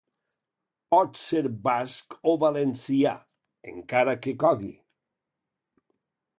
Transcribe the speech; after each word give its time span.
Pot 0.95 1.19
ser 1.23 1.41
basc 1.67 2.17
o 2.33 2.33
valencià, 2.45 3.13
encara 3.75 4.19
que 4.25 4.37
cogui. 4.47 4.75